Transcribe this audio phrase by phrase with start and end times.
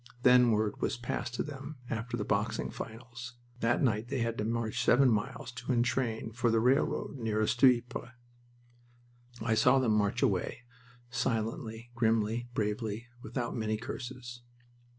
[0.23, 3.35] Then word was passed to them after the boxing finals.
[3.59, 7.67] That night they had to march seven miles to entrain for the railroad nearest to
[7.67, 8.09] Ypres.
[9.43, 10.61] I saw them march away,
[11.11, 14.41] silently, grimly, bravely, without many curses.